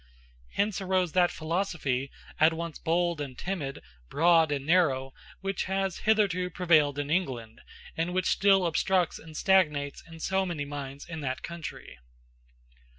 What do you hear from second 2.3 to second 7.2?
at once bold and timid, broad and narrow, which has hitherto prevailed in